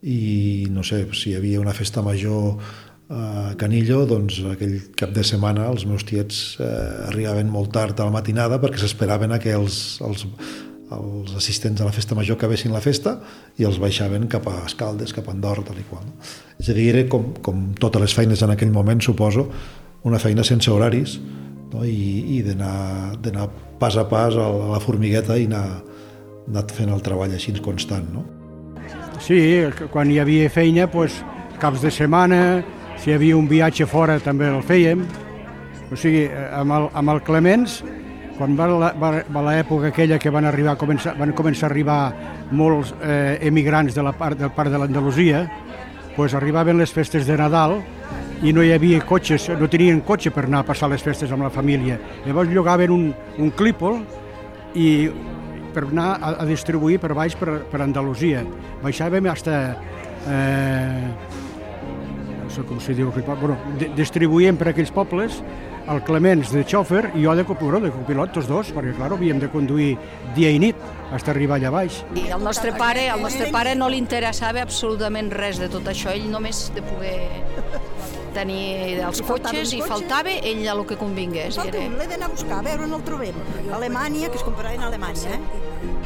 i 0.04 0.66
no 0.72 0.84
sé, 0.84 1.06
si 1.16 1.32
hi 1.32 1.38
havia 1.38 1.62
una 1.62 1.76
festa 1.76 2.02
major 2.04 2.58
a 3.14 3.54
Canillo, 3.60 4.06
doncs 4.08 4.40
aquell 4.54 4.78
cap 4.98 5.12
de 5.14 5.24
setmana 5.28 5.68
els 5.70 5.86
meus 5.86 6.06
tiets 6.08 6.58
eh, 6.64 6.68
arribaven 7.10 7.52
molt 7.52 7.74
tard 7.76 8.00
a 8.00 8.08
la 8.08 8.16
matinada 8.16 8.60
perquè 8.64 8.80
s'esperaven 8.80 9.36
que 9.44 9.54
els, 9.54 10.00
els, 10.08 10.26
els 10.98 11.36
assistents 11.38 11.82
a 11.82 11.88
la 11.90 11.94
festa 11.94 12.16
major 12.16 12.40
acabessin 12.40 12.74
la 12.74 12.82
festa 12.82 13.18
i 13.60 13.68
els 13.68 13.80
baixaven 13.82 14.28
cap 14.32 14.48
a 14.50 14.56
Escaldes, 14.66 15.14
cap 15.14 15.28
a 15.28 15.36
Andorra, 15.36 15.66
tal 15.68 15.80
i 15.80 15.86
qual. 15.90 16.08
No? 16.08 16.16
És 16.60 16.72
a 16.72 16.78
dir, 16.78 16.90
era 16.96 17.06
com, 17.12 17.34
com 17.44 17.72
totes 17.80 18.08
les 18.08 18.16
feines 18.16 18.42
en 18.42 18.56
aquell 18.56 18.74
moment, 18.74 19.04
suposo, 19.04 19.50
una 20.08 20.20
feina 20.20 20.44
sense 20.48 20.72
horaris, 20.72 21.20
no? 21.74 21.84
i, 21.86 22.38
i 22.38 22.42
d'anar 22.46 23.50
pas 23.80 23.98
a 23.98 24.06
pas 24.10 24.38
a 24.38 24.48
la 24.74 24.80
formigueta 24.80 25.38
i 25.38 25.48
anar, 25.50 25.82
anar 26.48 26.66
fent 26.72 26.94
el 26.94 27.04
treball 27.04 27.34
així 27.36 27.56
constant. 27.64 28.08
No? 28.14 28.24
Sí, 29.24 29.40
quan 29.92 30.12
hi 30.12 30.20
havia 30.20 30.50
feina, 30.52 30.88
doncs, 30.92 31.22
caps 31.62 31.84
de 31.84 31.92
setmana, 31.94 32.40
si 33.00 33.12
hi 33.12 33.18
havia 33.18 33.38
un 33.38 33.48
viatge 33.48 33.88
fora 33.88 34.20
també 34.20 34.50
el 34.52 34.64
fèiem. 34.64 35.04
O 35.92 36.00
sigui, 36.00 36.26
amb 36.56 36.74
el, 36.74 36.88
amb 36.98 37.14
el 37.14 37.22
Clemens, 37.24 37.82
quan 38.38 38.56
va 38.58 38.68
l'època 39.46 39.92
aquella 39.92 40.18
que 40.20 40.32
van, 40.34 40.48
arribar, 40.50 40.76
començar, 40.82 41.14
van 41.20 41.34
començar 41.38 41.68
a 41.68 41.72
arribar 41.72 42.00
molts 42.52 42.94
eh, 43.02 43.38
emigrants 43.46 43.94
de 43.96 44.06
la 44.06 44.14
part, 44.18 44.40
del 44.40 44.52
part 44.56 44.74
de 44.74 44.82
l'Andalusia, 44.82 45.46
doncs 46.18 46.34
arribaven 46.38 46.80
les 46.82 46.92
festes 46.94 47.28
de 47.30 47.38
Nadal 47.38 47.80
i 48.44 48.52
no 48.52 48.64
hi 48.64 48.74
havia 48.76 49.00
cotxes, 49.08 49.48
no 49.60 49.70
tenien 49.72 50.02
cotxe 50.04 50.32
per 50.36 50.46
anar 50.48 50.64
a 50.64 50.68
passar 50.68 50.90
les 50.92 51.04
festes 51.04 51.32
amb 51.32 51.46
la 51.46 51.52
família. 51.54 52.00
Llavors 52.26 52.52
llogaven 52.52 52.92
un, 52.92 53.06
un 53.40 53.52
clípol 53.56 54.02
i 54.76 54.88
per 55.74 55.88
anar 55.88 56.10
a, 56.20 56.34
a 56.44 56.48
distribuir 56.48 57.00
per 57.02 57.14
baix 57.18 57.38
per, 57.40 57.62
per 57.72 57.82
Andalusia. 57.82 58.44
Baixàvem 58.84 59.30
fins 59.32 59.54
eh, 60.28 61.12
no 62.44 62.50
sé 62.52 62.66
com 62.68 62.82
se 62.84 62.96
diu, 62.98 63.14
bueno, 63.16 63.58
distribuïem 63.96 64.60
per 64.60 64.74
aquells 64.74 64.92
pobles 64.94 65.40
el 65.92 66.00
Clemens 66.08 66.52
de 66.54 66.64
xòfer 66.64 67.10
i 67.18 67.26
jo 67.26 67.34
de 67.36 67.44
copilot, 67.48 67.84
de 67.84 67.92
copilot, 67.92 68.32
tots 68.36 68.48
dos, 68.48 68.70
perquè 68.76 68.94
clar, 68.96 69.12
havíem 69.12 69.40
de 69.42 69.50
conduir 69.52 69.90
dia 70.36 70.52
i 70.54 70.60
nit 70.62 70.80
fins 71.12 71.28
arribar 71.28 71.58
allà 71.60 71.74
baix. 71.74 72.00
I 72.16 72.30
el 72.32 72.44
nostre 72.44 72.72
pare, 72.78 73.10
el 73.12 73.24
nostre 73.24 73.50
pare 73.52 73.76
no 73.76 73.90
li 73.92 74.00
interessava 74.00 74.64
absolutament 74.64 75.32
res 75.34 75.60
de 75.60 75.68
tot 75.72 75.88
això, 75.92 76.14
ell 76.16 76.30
només 76.32 76.70
de 76.76 76.86
poder 76.88 77.18
tenir 78.36 79.00
els 79.06 79.22
cotxes 79.26 79.74
i 79.78 79.82
faltava 79.86 80.34
ell 80.42 80.64
a 80.68 80.76
lo 80.78 80.86
que 80.90 80.98
convingués. 81.00 81.58
L'he 81.62 82.08
d'anar 82.10 82.30
a 82.30 82.34
buscar, 82.34 82.60
a 82.60 82.66
veure 82.66 82.88
on 82.88 82.98
el 82.98 83.06
trobem. 83.08 83.38
A 83.70 83.78
Alemanya, 83.78 84.30
que 84.30 84.42
es 84.42 84.46
comprava 84.46 84.74
en 84.76 84.84
Alemanya, 84.90 85.38
eh? 85.38 85.64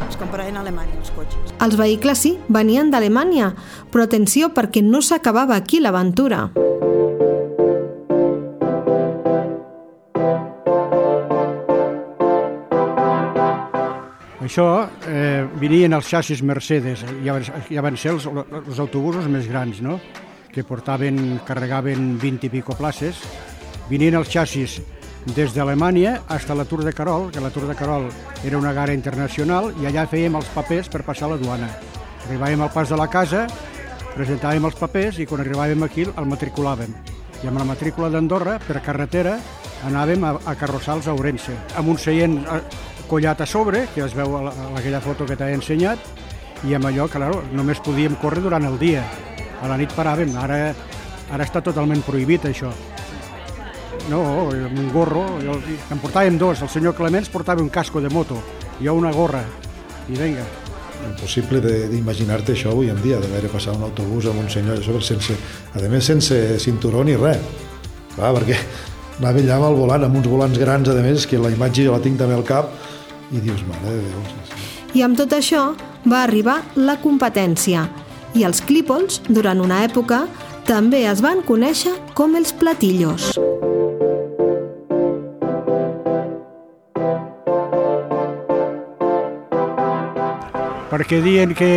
Es 0.08 0.18
comprava 0.20 0.50
en 0.50 0.58
Alemanya, 0.60 1.00
els 1.00 1.12
cotxes. 1.16 1.56
Els 1.64 1.80
vehicles 1.80 2.24
sí, 2.24 2.38
venien 2.48 2.92
d'Alemanya, 2.94 3.54
però 3.92 4.08
atenció 4.08 4.52
perquè 4.56 4.84
no 4.86 5.02
s'acabava 5.02 5.58
aquí 5.58 5.82
l'aventura. 5.82 6.48
Això 14.48 14.88
eh, 15.12 15.44
venien 15.60 15.92
els 15.98 16.08
xassis 16.08 16.40
Mercedes, 16.42 17.04
van, 17.04 17.44
ja 17.68 17.84
van 17.84 17.98
ser 18.00 18.14
els, 18.16 18.30
els 18.32 18.80
autobusos 18.80 19.28
més 19.28 19.50
grans, 19.52 19.82
no? 19.84 20.00
Que 20.58 20.64
portaven, 20.64 21.38
carregaven 21.46 22.18
20 22.18 22.48
i 22.48 22.50
pico 22.50 22.74
places. 22.74 23.20
Venien 23.92 24.16
els 24.18 24.32
xassis 24.34 24.80
des 25.36 25.54
d'Alemanya 25.54 26.16
fins 26.32 26.50
a 26.50 26.56
la 26.58 26.66
Tour 26.66 26.82
de 26.82 26.94
Carol, 26.98 27.28
que 27.30 27.44
la 27.44 27.52
Tour 27.54 27.68
de 27.70 27.76
Carol 27.78 28.08
era 28.42 28.58
una 28.58 28.72
gara 28.74 28.96
internacional, 28.98 29.70
i 29.78 29.86
allà 29.86 30.08
fèiem 30.10 30.34
els 30.40 30.50
papers 30.56 30.90
per 30.90 31.04
passar 31.06 31.30
la 31.30 31.38
duana. 31.38 31.70
Arribàvem 32.26 32.64
al 32.66 32.74
pas 32.74 32.90
de 32.90 32.98
la 32.98 33.06
casa, 33.06 33.44
presentàvem 34.16 34.66
els 34.66 34.80
papers 34.82 35.22
i 35.22 35.30
quan 35.30 35.46
arribàvem 35.46 35.86
aquí 35.86 36.08
el 36.10 36.32
matriculàvem. 36.34 36.98
I 37.44 37.52
amb 37.52 37.62
la 37.62 37.70
matrícula 37.76 38.10
d'Andorra, 38.10 38.58
per 38.66 38.82
carretera, 38.82 39.38
anàvem 39.86 40.26
a, 40.26 40.34
a 40.42 40.58
carrossals 40.58 41.06
a 41.06 41.14
Ourense, 41.14 41.54
amb 41.78 41.94
un 41.94 42.02
seient 42.02 42.40
eh, 42.42 42.60
collat 43.06 43.46
a 43.46 43.46
sobre, 43.46 43.86
que 43.94 44.08
es 44.10 44.18
veu 44.18 44.40
a, 44.42 44.58
aquella 44.74 45.06
foto 45.06 45.30
que 45.30 45.38
t'he 45.38 45.54
ensenyat, 45.54 46.02
i 46.66 46.74
amb 46.74 46.90
allò, 46.90 47.06
claro, 47.14 47.44
només 47.54 47.86
podíem 47.86 48.18
córrer 48.18 48.42
durant 48.42 48.66
el 48.66 48.82
dia. 48.82 49.06
A 49.62 49.70
la 49.70 49.78
nit 49.80 49.94
paràvem, 49.98 50.36
ara, 50.38 50.60
ara 51.34 51.46
està 51.46 51.64
totalment 51.66 52.04
prohibit 52.06 52.46
això. 52.50 52.72
No, 54.08 54.22
amb 54.54 54.78
un 54.78 54.92
gorro, 54.94 55.26
jo, 55.44 55.58
en 55.92 56.00
portàvem 56.00 56.38
dos, 56.40 56.62
el 56.64 56.72
senyor 56.72 56.96
Clements 56.96 57.32
portava 57.34 57.64
un 57.64 57.70
casco 57.74 58.00
de 58.02 58.12
moto, 58.14 58.38
jo 58.80 58.94
una 58.96 59.12
gorra, 59.12 59.42
i 60.08 60.16
vinga. 60.16 60.46
Impossible 61.08 61.60
d'imaginar-te 61.92 62.56
això 62.56 62.72
avui 62.72 62.92
en 62.94 63.02
dia, 63.04 63.20
d'haver 63.22 63.52
passar 63.52 63.76
un 63.76 63.84
autobús 63.90 64.30
amb 64.32 64.42
un 64.46 64.50
senyor 64.50 64.80
sobre 64.86 65.04
sense, 65.06 65.36
a 65.74 65.84
més 65.92 66.08
sense 66.08 66.38
cinturó 66.64 67.04
ni 67.04 67.18
res. 67.20 67.42
Clar, 68.16 68.32
perquè 68.40 68.58
anava 69.20 69.44
allà 69.44 69.60
amb 69.60 69.70
el 69.72 69.78
volant, 69.82 70.08
amb 70.08 70.22
uns 70.22 70.32
volants 70.32 70.58
grans, 70.62 70.90
a 70.90 70.98
més, 71.04 71.28
que 71.28 71.42
la 71.42 71.52
imatge 71.54 71.86
jo 71.86 71.94
la 71.94 72.02
tinc 72.02 72.18
també 72.22 72.38
al 72.38 72.46
cap, 72.48 72.72
i 73.32 73.44
dius, 73.44 73.62
mare 73.68 73.92
de 73.92 74.02
Déu. 74.08 74.26
Sí, 74.32 74.50
sí. 74.54 75.00
I 75.00 75.04
amb 75.06 75.18
tot 75.20 75.34
això 75.36 75.74
va 76.08 76.24
arribar 76.24 76.62
la 76.80 76.96
competència 77.02 77.84
i 78.38 78.44
els 78.46 78.62
clípols, 78.62 79.22
durant 79.34 79.58
una 79.63 79.82
època, 79.88 80.25
també 80.67 81.06
es 81.10 81.24
van 81.25 81.41
conèixer 81.48 81.96
com 82.17 82.36
els 82.38 82.53
platillos. 82.53 83.32
Perquè 90.91 91.20
diuen 91.24 91.56
que, 91.58 91.72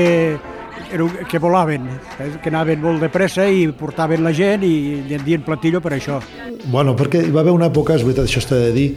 que 1.30 1.40
volaven, 1.42 1.88
eh, 2.18 2.28
que 2.42 2.52
anaven 2.52 2.84
molt 2.84 3.00
de 3.04 3.10
pressa 3.12 3.48
i 3.48 3.66
portaven 3.72 4.22
la 4.24 4.34
gent 4.36 4.64
i 4.66 5.16
en 5.16 5.24
dien 5.24 5.42
platillo 5.46 5.80
per 5.80 5.96
això. 5.96 6.20
Bueno, 6.66 6.94
perquè 6.96 7.24
hi 7.24 7.32
va 7.34 7.40
haver 7.44 7.56
una 7.56 7.70
època, 7.72 7.96
és 7.96 8.04
veritat, 8.06 8.28
això 8.28 8.44
està 8.44 8.60
de 8.60 8.70
dir, 8.76 8.88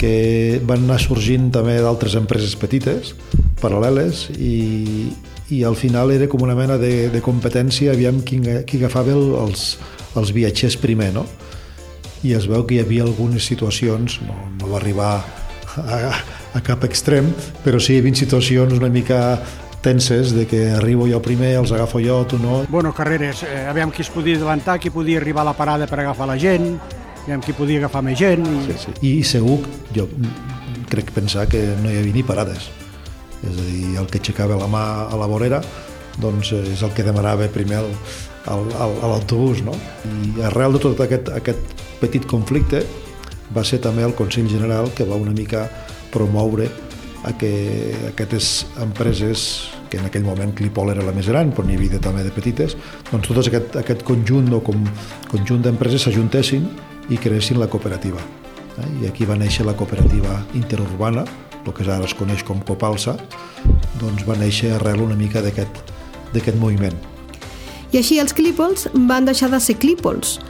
que 0.00 0.60
van 0.66 0.88
anar 0.88 0.98
sorgint 1.00 1.52
també 1.54 1.78
d'altres 1.80 2.16
empreses 2.18 2.56
petites, 2.60 3.14
paral·leles, 3.62 4.26
i, 4.36 5.12
i 5.50 5.62
al 5.64 5.76
final 5.76 6.10
era 6.12 6.28
com 6.28 6.42
una 6.42 6.54
mena 6.56 6.78
de, 6.80 7.10
de 7.12 7.20
competència, 7.22 7.92
aviam 7.92 8.22
qui, 8.24 8.40
qui 8.64 8.80
agafava 8.80 9.12
el, 9.12 9.34
els, 9.42 9.74
els 10.16 10.32
viatgers 10.32 10.78
primer, 10.80 11.12
no? 11.16 11.26
I 12.24 12.32
es 12.38 12.46
veu 12.48 12.64
que 12.64 12.78
hi 12.78 12.80
havia 12.80 13.04
algunes 13.04 13.44
situacions, 13.44 14.20
no, 14.24 14.36
no 14.60 14.70
va 14.70 14.78
arribar 14.80 15.10
a, 15.76 15.98
a 16.56 16.62
cap 16.64 16.86
extrem, 16.88 17.28
però 17.64 17.80
sí 17.82 17.98
hi 17.98 18.00
havia 18.00 18.16
situacions 18.16 18.72
una 18.78 18.88
mica 18.88 19.20
tenses 19.84 20.32
de 20.32 20.46
que 20.48 20.70
arribo 20.72 21.04
jo 21.10 21.20
primer, 21.20 21.58
els 21.60 21.74
agafo 21.76 22.00
jo, 22.00 22.22
tu 22.24 22.38
no. 22.40 22.62
Bueno, 22.72 22.94
carreres, 22.96 23.42
eh, 23.44 23.66
aviam 23.68 23.92
qui 23.92 24.00
es 24.00 24.08
podia 24.08 24.38
adelantar, 24.40 24.78
qui 24.80 24.88
podia 24.88 25.20
arribar 25.20 25.44
a 25.44 25.50
la 25.50 25.58
parada 25.58 25.86
per 25.90 26.00
agafar 26.00 26.30
la 26.30 26.38
gent, 26.40 26.78
aviam 27.26 27.44
qui 27.44 27.52
podia 27.52 27.82
agafar 27.84 28.00
més 28.06 28.16
gent. 28.16 28.48
I... 28.48 28.64
Sí, 28.70 28.78
sí. 28.86 28.96
I 29.10 29.12
segur, 29.28 29.58
jo 29.92 30.08
crec 30.88 31.12
pensar 31.12 31.44
que 31.52 31.60
no 31.82 31.92
hi 31.92 32.00
havia 32.00 32.16
ni 32.16 32.24
parades 32.24 32.70
és 33.44 33.58
a 33.58 33.66
dir, 33.66 33.96
el 34.00 34.08
que 34.10 34.20
aixecava 34.22 34.56
la 34.60 34.70
mà 34.70 34.84
a 35.08 35.18
la 35.20 35.28
vorera 35.30 35.62
doncs 36.20 36.52
eh, 36.52 36.62
és 36.74 36.82
el 36.82 36.92
que 36.94 37.06
demanava 37.06 37.48
primer 37.52 37.80
el, 37.82 37.90
el, 38.52 38.68
el, 38.70 38.96
a 39.02 39.10
l'autobús. 39.12 39.64
No? 39.66 39.74
I 40.04 40.46
arrel 40.50 40.76
de 40.76 40.82
tot 40.84 41.00
aquest, 41.04 41.30
aquest 41.34 41.84
petit 42.02 42.26
conflicte 42.30 42.84
va 43.54 43.64
ser 43.66 43.80
també 43.84 44.04
el 44.06 44.14
Consell 44.18 44.48
General 44.50 44.90
que 44.94 45.06
va 45.08 45.20
una 45.20 45.34
mica 45.34 45.68
promoure 46.14 46.68
a 47.24 47.32
que 47.40 47.94
aquestes 48.10 48.66
empreses, 48.82 49.70
que 49.88 49.96
en 49.96 50.04
aquell 50.10 50.26
moment 50.26 50.52
Clipol 50.56 50.92
era 50.92 51.04
la 51.04 51.14
més 51.16 51.28
gran, 51.30 51.54
però 51.56 51.64
n'hi 51.64 51.78
havia 51.78 52.00
també 52.02 52.24
de 52.24 52.32
petites, 52.34 52.76
doncs 53.08 53.30
tot 53.30 53.40
aquest, 53.46 53.78
aquest 53.80 54.04
conjunt 54.04 54.52
o 54.52 54.60
com, 54.64 54.82
conjunt 55.30 55.64
d'empreses 55.64 56.04
s'ajuntessin 56.04 56.66
i 57.08 57.20
creessin 57.20 57.60
la 57.60 57.70
cooperativa. 57.72 58.20
Eh? 58.76 58.90
I 59.02 59.08
aquí 59.08 59.24
va 59.24 59.38
néixer 59.40 59.64
la 59.64 59.76
cooperativa 59.78 60.36
interurbana, 60.60 61.24
el 61.66 61.74
que 61.74 61.84
ara 61.90 62.04
es 62.04 62.14
coneix 62.14 62.44
com 62.44 62.60
Copalsa, 62.60 63.16
doncs 64.00 64.24
va 64.28 64.36
néixer 64.36 64.74
arrel 64.74 65.00
una 65.04 65.16
mica 65.16 65.42
d'aquest 65.42 66.56
moviment. 66.60 66.96
I 67.92 68.00
així 68.00 68.18
els 68.18 68.34
Clípols 68.34 68.88
van 69.08 69.24
deixar 69.24 69.50
de 69.52 69.60
ser 69.62 69.76
Clípols. 69.78 70.40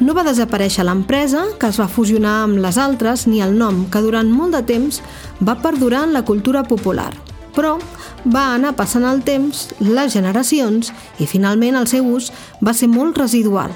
No 0.00 0.14
va 0.16 0.24
desaparèixer 0.26 0.82
l'empresa, 0.86 1.44
que 1.60 1.68
es 1.70 1.78
va 1.78 1.86
fusionar 1.86 2.42
amb 2.46 2.58
les 2.58 2.78
altres, 2.80 3.28
ni 3.30 3.42
el 3.44 3.54
nom, 3.58 3.84
que 3.92 4.02
durant 4.02 4.26
molt 4.26 4.56
de 4.56 4.62
temps 4.66 5.02
va 5.44 5.60
perdurar 5.62 6.06
en 6.08 6.14
la 6.16 6.24
cultura 6.24 6.64
popular. 6.66 7.12
Però 7.54 7.76
va 8.26 8.54
anar 8.56 8.74
passant 8.74 9.04
el 9.06 9.22
temps, 9.22 9.68
les 9.78 10.16
generacions, 10.16 10.90
i 11.22 11.28
finalment 11.30 11.78
el 11.78 11.86
seu 11.86 12.08
ús 12.10 12.32
va 12.64 12.74
ser 12.74 12.88
molt 12.90 13.20
residual. 13.20 13.70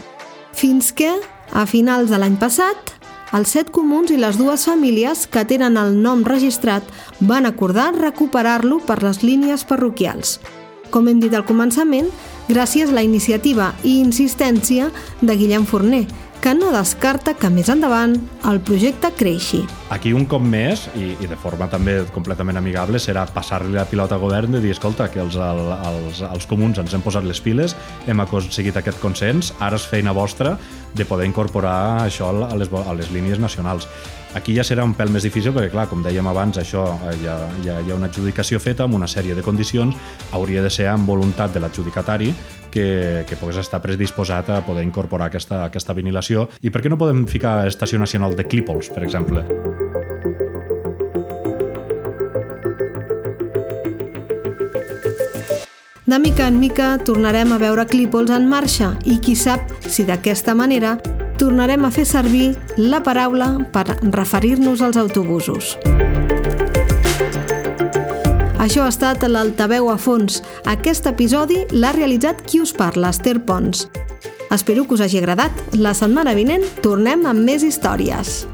Fins 0.56 0.90
que, 0.90 1.12
a 1.52 1.66
finals 1.70 2.10
de 2.10 2.18
l'any 2.18 2.34
passat, 2.40 2.97
els 3.36 3.50
set 3.52 3.72
comuns 3.74 4.12
i 4.14 4.16
les 4.20 4.38
dues 4.40 4.64
famílies 4.68 5.26
que 5.28 5.44
tenen 5.48 5.76
el 5.76 5.96
nom 6.00 6.24
registrat 6.24 6.86
van 7.20 7.48
acordar 7.48 7.90
recuperar-lo 7.96 8.80
per 8.86 9.02
les 9.02 9.22
línies 9.22 9.66
parroquials. 9.68 10.38
Com 10.88 11.10
hem 11.10 11.20
dit 11.20 11.34
al 11.36 11.44
començament, 11.44 12.08
gràcies 12.48 12.88
a 12.88 12.96
la 12.96 13.04
iniciativa 13.04 13.74
i 13.84 13.98
insistència 14.00 14.88
de 15.20 15.36
Guillem 15.36 15.66
Forner, 15.68 16.06
que 16.40 16.54
no 16.54 16.70
descarta 16.72 17.34
que 17.34 17.50
més 17.50 17.68
endavant 17.68 18.14
el 18.48 18.60
projecte 18.64 19.10
creixi. 19.18 19.60
Aquí 19.92 20.14
un 20.14 20.24
cop 20.30 20.40
més, 20.40 20.86
i, 20.96 21.10
i 21.20 21.28
de 21.28 21.36
forma 21.36 21.68
també 21.68 21.98
completament 22.14 22.56
amigable, 22.60 23.00
serà 23.02 23.26
passar-li 23.34 23.74
la 23.74 23.84
pilota 23.90 24.16
al 24.16 24.22
govern 24.22 24.54
de 24.54 24.62
dir, 24.62 24.72
escolta, 24.72 25.10
que 25.12 25.20
els, 25.24 25.36
el, 25.36 25.62
els, 25.90 26.22
els 26.30 26.48
comuns 26.48 26.78
ens 26.80 26.94
hem 26.94 27.04
posat 27.04 27.26
les 27.26 27.42
piles, 27.42 27.74
hem 28.06 28.22
aconseguit 28.24 28.78
aquest 28.78 29.02
consens, 29.02 29.52
ara 29.58 29.76
és 29.76 29.88
feina 29.90 30.14
vostra 30.16 30.56
de 30.94 31.04
poder 31.04 31.26
incorporar 31.28 32.04
això 32.04 32.30
a 32.30 32.56
les, 32.56 32.70
a 32.72 32.94
les 32.94 33.10
línies 33.14 33.38
nacionals. 33.38 33.88
Aquí 34.36 34.52
ja 34.52 34.64
serà 34.64 34.84
un 34.84 34.92
pèl 34.92 35.08
més 35.08 35.24
difícil 35.24 35.54
perquè, 35.56 35.70
clar, 35.72 35.86
com 35.88 36.02
dèiem 36.04 36.26
abans, 36.28 36.58
això 36.60 36.84
eh, 37.08 37.14
ja, 37.22 37.38
ja 37.64 37.78
hi 37.80 37.90
ha 37.90 37.96
una 37.96 38.10
adjudicació 38.12 38.60
feta 38.60 38.84
amb 38.84 38.98
una 38.98 39.08
sèrie 39.08 39.34
de 39.34 39.44
condicions, 39.44 39.96
hauria 40.36 40.62
de 40.62 40.70
ser 40.70 40.90
amb 40.92 41.08
voluntat 41.08 41.54
de 41.54 41.64
l'adjudicatari 41.64 42.34
que, 42.70 43.24
que 43.28 43.40
pogués 43.40 43.62
estar 43.64 43.80
predisposat 43.80 44.52
a 44.52 44.60
poder 44.66 44.84
incorporar 44.84 45.30
aquesta, 45.32 45.64
aquesta 45.64 45.96
vinilació. 45.96 46.48
I 46.60 46.70
per 46.70 46.84
què 46.84 46.92
no 46.92 47.00
podem 47.00 47.24
ficar 47.26 47.62
estació 47.66 47.98
nacional 47.98 48.36
de 48.36 48.44
Clípols, 48.44 48.92
per 48.92 49.06
exemple? 49.08 49.46
De 56.08 56.18
mica 56.18 56.46
en 56.48 56.58
mica 56.58 56.96
tornarem 57.04 57.50
a 57.52 57.58
veure 57.60 57.84
Clípols 57.84 58.30
en 58.32 58.46
marxa 58.48 58.94
i 59.04 59.18
qui 59.20 59.34
sap 59.36 59.60
si 59.84 60.06
d'aquesta 60.08 60.54
manera 60.56 60.94
tornarem 61.36 61.84
a 61.84 61.90
fer 61.92 62.06
servir 62.08 62.54
la 62.80 63.02
paraula 63.04 63.50
per 63.74 63.84
referir-nos 64.16 64.80
als 64.80 64.96
autobusos. 64.96 65.76
Això 68.56 68.86
ha 68.86 68.88
estat 68.88 69.28
l'Altaveu 69.28 69.92
a 69.92 69.98
fons. 70.00 70.40
Aquest 70.64 71.12
episodi 71.12 71.66
l'ha 71.76 71.92
realitzat 71.92 72.40
qui 72.40 72.64
us 72.64 72.72
parla, 72.72 73.12
Esther 73.12 73.42
Pons. 73.44 73.90
Espero 74.48 74.88
que 74.88 74.96
us 74.96 75.04
hagi 75.04 75.20
agradat. 75.20 75.52
La 75.76 75.92
setmana 75.92 76.32
vinent 76.32 76.64
tornem 76.80 77.28
amb 77.28 77.44
més 77.44 77.60
històries. 77.60 78.46